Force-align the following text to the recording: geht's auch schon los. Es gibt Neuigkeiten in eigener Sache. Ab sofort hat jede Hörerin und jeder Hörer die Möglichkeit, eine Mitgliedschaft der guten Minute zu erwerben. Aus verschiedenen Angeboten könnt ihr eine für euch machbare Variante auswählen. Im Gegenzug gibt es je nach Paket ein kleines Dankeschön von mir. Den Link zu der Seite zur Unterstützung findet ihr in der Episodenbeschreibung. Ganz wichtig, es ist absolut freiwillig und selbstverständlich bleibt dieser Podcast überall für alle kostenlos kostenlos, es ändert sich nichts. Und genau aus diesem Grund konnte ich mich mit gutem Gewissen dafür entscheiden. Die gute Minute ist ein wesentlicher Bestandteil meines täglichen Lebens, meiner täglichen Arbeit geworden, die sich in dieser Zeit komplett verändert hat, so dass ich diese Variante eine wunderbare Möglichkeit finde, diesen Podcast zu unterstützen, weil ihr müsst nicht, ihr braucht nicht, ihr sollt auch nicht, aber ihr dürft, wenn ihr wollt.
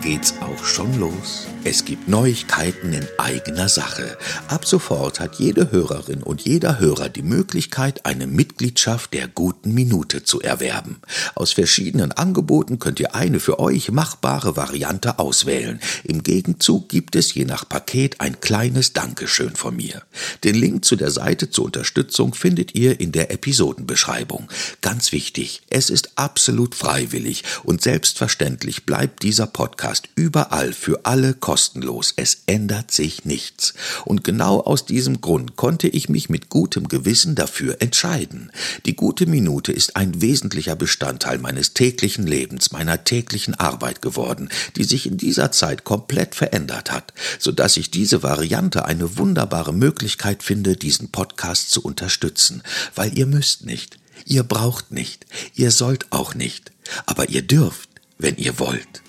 geht's 0.00 0.34
auch 0.40 0.64
schon 0.64 0.98
los. 0.98 1.46
Es 1.64 1.84
gibt 1.84 2.08
Neuigkeiten 2.08 2.92
in 2.92 3.06
eigener 3.18 3.68
Sache. 3.68 4.16
Ab 4.46 4.64
sofort 4.64 5.20
hat 5.20 5.38
jede 5.38 5.72
Hörerin 5.72 6.22
und 6.22 6.42
jeder 6.42 6.78
Hörer 6.78 7.08
die 7.08 7.22
Möglichkeit, 7.22 8.06
eine 8.06 8.26
Mitgliedschaft 8.26 9.12
der 9.12 9.28
guten 9.28 9.74
Minute 9.74 10.22
zu 10.22 10.40
erwerben. 10.40 11.00
Aus 11.34 11.52
verschiedenen 11.52 12.12
Angeboten 12.12 12.78
könnt 12.78 13.00
ihr 13.00 13.14
eine 13.14 13.40
für 13.40 13.58
euch 13.58 13.90
machbare 13.90 14.56
Variante 14.56 15.18
auswählen. 15.18 15.80
Im 16.04 16.22
Gegenzug 16.22 16.88
gibt 16.88 17.16
es 17.16 17.34
je 17.34 17.44
nach 17.44 17.68
Paket 17.68 18.20
ein 18.20 18.40
kleines 18.40 18.92
Dankeschön 18.92 19.56
von 19.56 19.76
mir. 19.76 20.02
Den 20.44 20.54
Link 20.54 20.84
zu 20.84 20.96
der 20.96 21.10
Seite 21.10 21.50
zur 21.50 21.66
Unterstützung 21.66 22.34
findet 22.34 22.74
ihr 22.74 23.00
in 23.00 23.12
der 23.12 23.30
Episodenbeschreibung. 23.32 24.48
Ganz 24.80 25.12
wichtig, 25.12 25.62
es 25.70 25.90
ist 25.90 26.12
absolut 26.16 26.74
freiwillig 26.74 27.42
und 27.64 27.82
selbstverständlich 27.82 28.86
bleibt 28.86 29.22
dieser 29.22 29.46
Podcast 29.46 29.87
überall 30.16 30.72
für 30.72 31.04
alle 31.04 31.34
kostenlos 31.34 31.68
kostenlos, 31.78 32.12
es 32.16 32.42
ändert 32.46 32.90
sich 32.90 33.24
nichts. 33.24 33.74
Und 34.04 34.22
genau 34.24 34.60
aus 34.60 34.86
diesem 34.86 35.20
Grund 35.20 35.56
konnte 35.56 35.88
ich 35.88 36.08
mich 36.08 36.28
mit 36.28 36.48
gutem 36.48 36.88
Gewissen 36.88 37.34
dafür 37.34 37.80
entscheiden. 37.80 38.50
Die 38.86 38.94
gute 38.94 39.26
Minute 39.26 39.72
ist 39.72 39.96
ein 39.96 40.20
wesentlicher 40.20 40.76
Bestandteil 40.76 41.38
meines 41.38 41.74
täglichen 41.74 42.26
Lebens, 42.26 42.72
meiner 42.72 43.04
täglichen 43.04 43.54
Arbeit 43.54 44.02
geworden, 44.02 44.48
die 44.76 44.84
sich 44.84 45.06
in 45.06 45.16
dieser 45.16 45.52
Zeit 45.52 45.84
komplett 45.84 46.34
verändert 46.34 46.90
hat, 46.90 47.12
so 47.38 47.52
dass 47.52 47.76
ich 47.76 47.90
diese 47.90 48.22
Variante 48.22 48.84
eine 48.84 49.18
wunderbare 49.18 49.72
Möglichkeit 49.72 50.42
finde, 50.42 50.76
diesen 50.76 51.10
Podcast 51.10 51.70
zu 51.70 51.82
unterstützen, 51.82 52.62
weil 52.94 53.16
ihr 53.18 53.26
müsst 53.26 53.66
nicht, 53.66 53.98
ihr 54.24 54.42
braucht 54.42 54.92
nicht, 54.92 55.26
ihr 55.54 55.70
sollt 55.70 56.06
auch 56.10 56.34
nicht, 56.34 56.72
aber 57.06 57.28
ihr 57.28 57.42
dürft, 57.42 57.88
wenn 58.18 58.36
ihr 58.36 58.58
wollt. 58.58 59.02